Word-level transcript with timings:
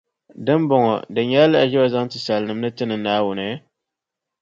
Di 0.45 0.53
ni 0.57 0.65
bɔŋɔ, 0.69 0.93
di 1.13 1.21
nyɛla 1.29 1.51
lahiʒiba 1.53 1.85
n-zaŋ 1.87 2.05
ti 2.11 2.17
nisalinim’ 2.19 2.59
ni 2.61 2.69
tinim 2.77 3.01
Naawuni? 3.03 3.49